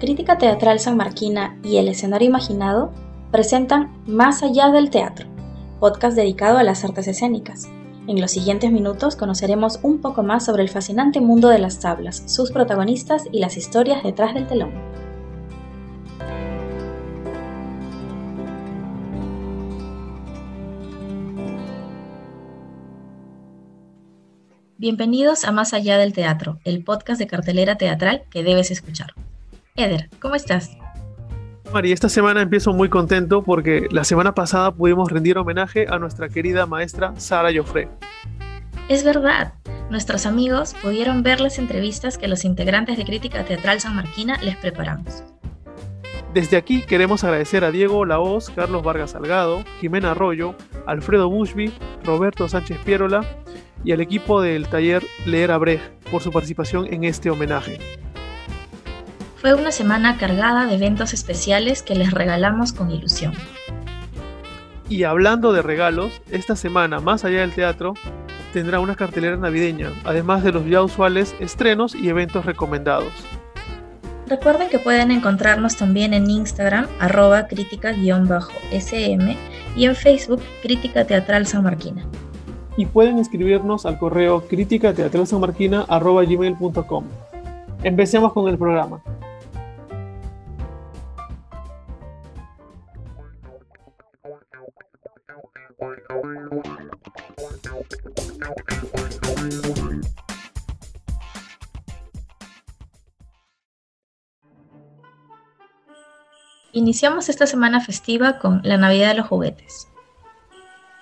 [0.00, 2.92] Crítica Teatral San Marquina y El Escenario Imaginado
[3.32, 5.26] presentan Más allá del teatro,
[5.80, 7.68] podcast dedicado a las artes escénicas.
[8.06, 12.22] En los siguientes minutos conoceremos un poco más sobre el fascinante mundo de las tablas,
[12.26, 14.70] sus protagonistas y las historias detrás del telón.
[24.76, 29.12] Bienvenidos a Más allá del teatro, el podcast de cartelera teatral que debes escuchar.
[29.78, 30.76] Eder, ¿cómo estás?
[31.72, 36.28] Mari, esta semana empiezo muy contento porque la semana pasada pudimos rendir homenaje a nuestra
[36.28, 37.88] querida maestra Sara Joffre.
[38.88, 39.52] Es verdad,
[39.88, 44.56] nuestros amigos pudieron ver las entrevistas que los integrantes de Crítica Teatral San Marquina les
[44.56, 45.22] preparamos.
[46.34, 50.56] Desde aquí queremos agradecer a Diego Laoz, Carlos Vargas Salgado, Jimena Arroyo,
[50.86, 53.24] Alfredo Bushby, Roberto Sánchez Pierola
[53.84, 57.78] y al equipo del taller Leer a Brecht por su participación en este homenaje.
[59.40, 63.32] Fue una semana cargada de eventos especiales que les regalamos con ilusión.
[64.88, 67.94] Y hablando de regalos, esta semana, más allá del teatro,
[68.52, 73.12] tendrá una cartelera navideña, además de los ya usuales estrenos y eventos recomendados.
[74.26, 79.36] Recuerden que pueden encontrarnos también en Instagram, arroba crítica-sm
[79.76, 82.04] y en Facebook, Crítica Teatral San Marquina.
[82.76, 84.92] Y pueden escribirnos al correo crítica
[85.88, 87.04] arroba gmail.com.
[87.84, 89.00] Empecemos con el programa.
[106.88, 109.88] Iniciamos esta semana festiva con La Navidad de los Juguetes.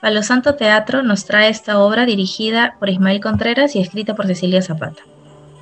[0.00, 4.62] Palo Santo Teatro nos trae esta obra dirigida por Ismael Contreras y escrita por Cecilia
[4.62, 5.02] Zapata.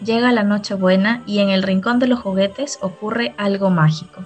[0.06, 4.22] Llega la Nochebuena y en el rincón de los juguetes ocurre algo mágico.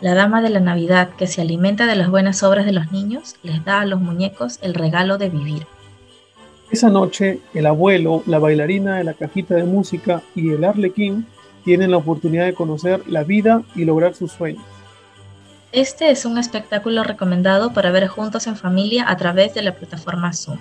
[0.00, 3.36] La dama de la Navidad, que se alimenta de las buenas obras de los niños,
[3.42, 5.66] les da a los muñecos el regalo de vivir.
[6.70, 11.26] Esa noche, el abuelo, la bailarina de la cajita de música y el arlequín
[11.66, 14.64] tienen la oportunidad de conocer la vida y lograr sus sueños.
[15.72, 20.32] Este es un espectáculo recomendado para ver juntos en familia a través de la plataforma
[20.32, 20.56] Zoom.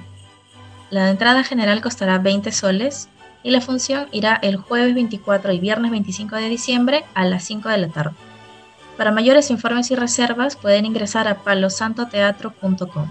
[0.89, 3.07] La entrada general costará 20 soles
[3.41, 7.69] y la función irá el jueves 24 y viernes 25 de diciembre a las 5
[7.69, 8.15] de la tarde.
[8.97, 13.05] Para mayores informes y reservas pueden ingresar a palosantoteatro.com.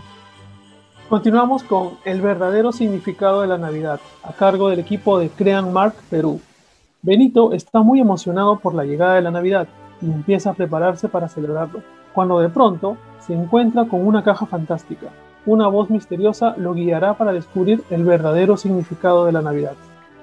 [1.09, 5.95] Continuamos con El verdadero significado de la Navidad, a cargo del equipo de Crean Mark
[6.11, 6.43] Perú.
[7.01, 9.67] Benito está muy emocionado por la llegada de la Navidad
[10.01, 15.09] y empieza a prepararse para celebrarlo, cuando de pronto se encuentra con una caja fantástica.
[15.47, 19.75] Una voz misteriosa lo guiará para descubrir el verdadero significado de la Navidad.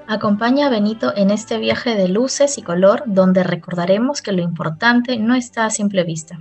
[0.07, 5.17] Acompaña a Benito en este viaje de luces y color donde recordaremos que lo importante
[5.17, 6.39] no está a simple vista.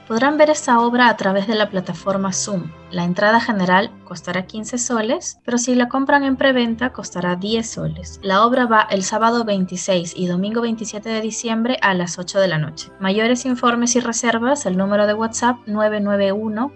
[0.07, 2.71] Podrán ver esta obra a través de la plataforma Zoom.
[2.93, 8.21] La entrada general costará 15 soles, pero si la compran en preventa costará 10 soles.
[8.23, 12.47] La obra va el sábado 26 y domingo 27 de diciembre a las 8 de
[12.47, 12.93] la noche.
[13.01, 16.73] Mayores informes y reservas al número de WhatsApp 991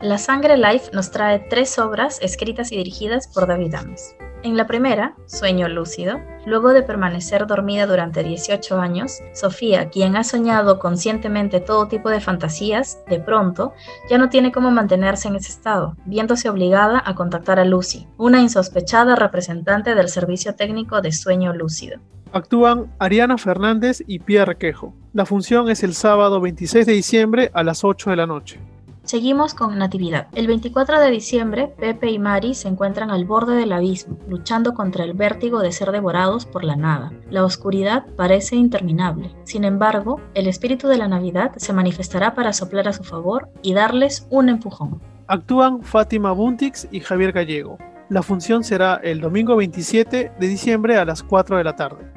[0.00, 4.14] La Sangre Life nos trae tres obras escritas y dirigidas por David Ames.
[4.44, 10.22] En la primera, Sueño lúcido, luego de permanecer dormida durante 18 años, Sofía, quien ha
[10.22, 13.72] soñado conscientemente todo tipo de fantasías, de pronto
[14.10, 18.42] ya no tiene cómo mantenerse en ese estado, viéndose obligada a contactar a Lucy, una
[18.42, 22.00] insospechada representante del servicio técnico de sueño lúcido.
[22.30, 24.94] Actúan Ariana Fernández y Pierre Quejo.
[25.14, 28.60] La función es el sábado 26 de diciembre a las 8 de la noche.
[29.04, 30.28] Seguimos con Natividad.
[30.32, 35.04] El 24 de diciembre, Pepe y Mari se encuentran al borde del abismo, luchando contra
[35.04, 37.12] el vértigo de ser devorados por la nada.
[37.28, 39.30] La oscuridad parece interminable.
[39.44, 43.74] Sin embargo, el espíritu de la Navidad se manifestará para soplar a su favor y
[43.74, 45.02] darles un empujón.
[45.26, 47.76] Actúan Fátima Buntix y Javier Gallego.
[48.08, 52.10] La función será el domingo 27 de diciembre a las 4 de la tarde.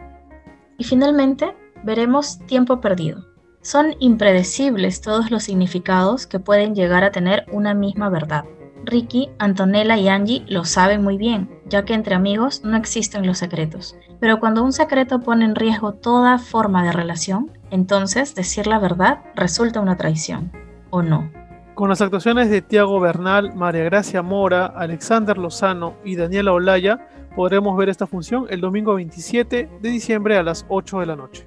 [0.78, 3.27] Y finalmente, veremos Tiempo Perdido
[3.68, 8.46] son impredecibles todos los significados que pueden llegar a tener una misma verdad.
[8.86, 13.40] Ricky, Antonella y Angie lo saben muy bien, ya que entre amigos no existen los
[13.40, 13.98] secretos.
[14.22, 19.20] Pero cuando un secreto pone en riesgo toda forma de relación, entonces decir la verdad
[19.36, 20.50] resulta una traición,
[20.90, 21.30] ¿o no?
[21.76, 27.06] Con las actuaciones de Tiago Bernal, María Gracia Mora, Alexander Lozano y Daniela Olaya,
[27.36, 31.46] podremos ver esta función el domingo 27 de diciembre a las 8 de la noche.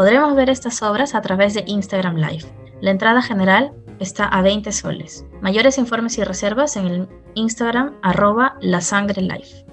[0.00, 2.46] Podremos ver estas obras a través de Instagram Live.
[2.80, 5.26] La entrada general está a 20 soles.
[5.42, 9.66] Mayores informes y reservas en el Instagram arroba la sangre live.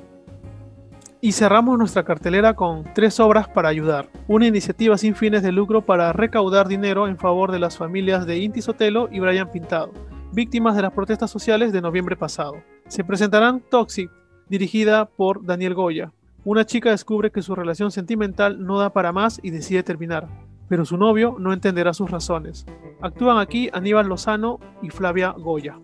[1.22, 5.86] Y cerramos nuestra cartelera con tres obras para ayudar, una iniciativa sin fines de lucro
[5.86, 9.94] para recaudar dinero en favor de las familias de Inti Sotelo y Brian Pintado,
[10.34, 12.62] víctimas de las protestas sociales de noviembre pasado.
[12.90, 14.12] Se presentarán Toxic,
[14.50, 16.12] dirigida por Daniel Goya,
[16.48, 20.30] una chica descubre que su relación sentimental no da para más y decide terminar,
[20.70, 22.66] pero su novio no entenderá sus razones.
[23.02, 25.78] Actúan aquí Aníbal Lozano y Flavia Goya.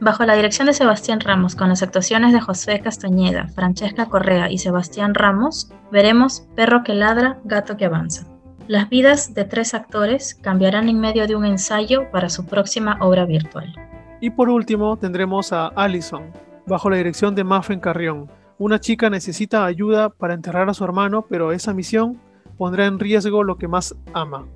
[0.00, 4.58] Bajo la dirección de Sebastián Ramos, con las actuaciones de José Castañeda, Francesca Correa y
[4.58, 8.28] Sebastián Ramos, veremos Perro que ladra, gato que avanza.
[8.68, 13.24] Las vidas de tres actores cambiarán en medio de un ensayo para su próxima obra
[13.24, 13.74] virtual.
[14.20, 16.30] Y por último tendremos a Allison,
[16.68, 18.30] bajo la dirección de Maffen Carrión,
[18.62, 22.20] una chica necesita ayuda para enterrar a su hermano, pero esa misión
[22.56, 24.46] pondrá en riesgo lo que más ama.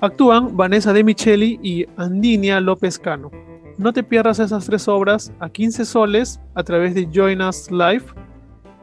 [0.00, 3.30] Actúan Vanessa De Micheli y Andinia López Cano.
[3.76, 8.04] No te pierdas esas tres obras a 15 soles a través de Join Us Live.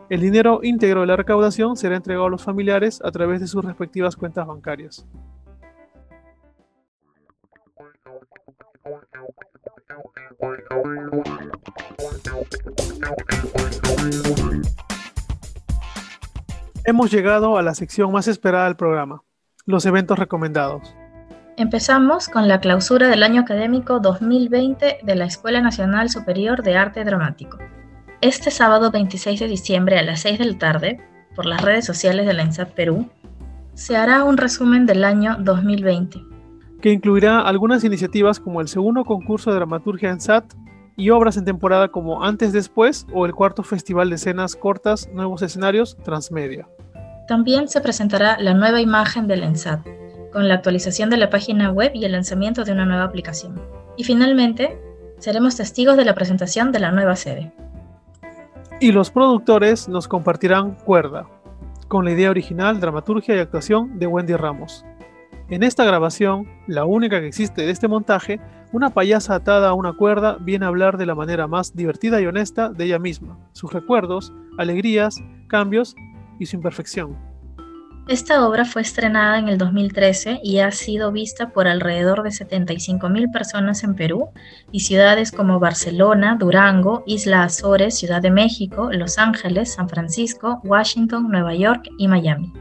[0.07, 3.65] El dinero íntegro de la recaudación será entregado a los familiares a través de sus
[3.65, 5.03] respectivas cuentas bancarias.
[16.89, 19.21] Hemos llegado a la sección más esperada del programa,
[19.67, 20.95] los eventos recomendados.
[21.55, 27.03] Empezamos con la clausura del año académico 2020 de la Escuela Nacional Superior de Arte
[27.03, 27.59] Dramático.
[28.21, 30.99] Este sábado 26 de diciembre a las 6 de la tarde,
[31.35, 33.07] por las redes sociales de la ENSAT Perú,
[33.75, 36.23] se hará un resumen del año 2020
[36.81, 40.55] que incluirá algunas iniciativas como el segundo concurso de dramaturgia en SAT
[40.97, 45.43] y obras en temporada como Antes Después o el cuarto Festival de Escenas Cortas Nuevos
[45.43, 46.67] Escenarios Transmedia.
[47.29, 49.85] También se presentará la nueva imagen del ENSAT,
[50.33, 53.61] con la actualización de la página web y el lanzamiento de una nueva aplicación.
[53.97, 54.81] Y finalmente,
[55.19, 57.53] seremos testigos de la presentación de la nueva sede.
[58.79, 61.27] Y los productores nos compartirán Cuerda,
[61.87, 64.83] con la idea original, dramaturgia y actuación de Wendy Ramos.
[65.49, 68.39] En esta grabación, la única que existe de este montaje,
[68.71, 72.25] una payasa atada a una cuerda viene a hablar de la manera más divertida y
[72.25, 75.95] honesta de ella misma, sus recuerdos, alegrías, cambios
[76.39, 77.17] y su imperfección.
[78.09, 83.31] Esta obra fue estrenada en el 2013 y ha sido vista por alrededor de 75.000
[83.31, 84.29] personas en Perú
[84.71, 91.29] y ciudades como Barcelona, Durango, Isla Azores, Ciudad de México, Los Ángeles, San Francisco, Washington,
[91.29, 92.51] Nueva York y Miami.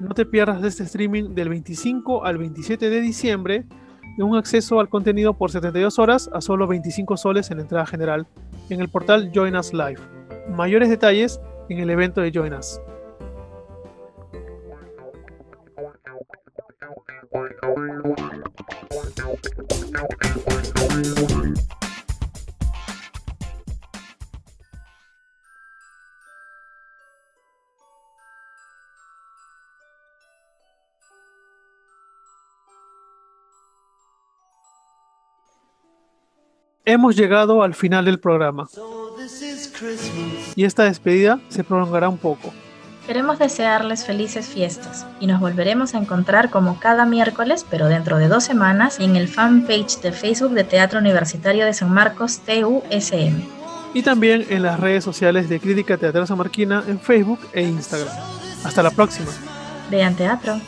[0.00, 3.66] No te pierdas de este streaming del 25 al 27 de diciembre
[4.16, 8.26] de un acceso al contenido por 72 horas a solo 25 soles en entrada general
[8.70, 10.00] en el portal Join Us Live.
[10.48, 12.80] Mayores detalles en el evento de Join Us.
[36.84, 38.68] Hemos llegado al final del programa.
[40.56, 42.52] Y esta despedida se prolongará un poco.
[43.10, 48.28] Queremos desearles felices fiestas y nos volveremos a encontrar como cada miércoles, pero dentro de
[48.28, 53.42] dos semanas, en el fanpage de Facebook de Teatro Universitario de San Marcos, TUSM.
[53.94, 58.14] Y también en las redes sociales de Crítica Teatral San Marquina en Facebook e Instagram.
[58.62, 59.32] Hasta la próxima.
[59.90, 60.60] Vean teatro.